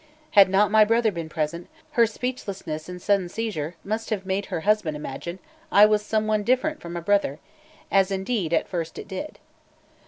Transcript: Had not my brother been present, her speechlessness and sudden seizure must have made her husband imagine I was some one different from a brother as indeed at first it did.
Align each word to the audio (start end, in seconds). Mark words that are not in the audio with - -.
Had 0.31 0.49
not 0.49 0.71
my 0.71 0.83
brother 0.83 1.11
been 1.11 1.29
present, 1.29 1.67
her 1.91 2.07
speechlessness 2.07 2.89
and 2.89 2.99
sudden 2.99 3.29
seizure 3.29 3.75
must 3.83 4.09
have 4.09 4.25
made 4.25 4.47
her 4.47 4.61
husband 4.61 4.97
imagine 4.97 5.37
I 5.71 5.85
was 5.85 6.01
some 6.03 6.25
one 6.25 6.41
different 6.41 6.81
from 6.81 6.97
a 6.97 7.01
brother 7.03 7.37
as 7.91 8.09
indeed 8.09 8.51
at 8.51 8.67
first 8.67 8.97
it 8.97 9.07
did. 9.07 9.37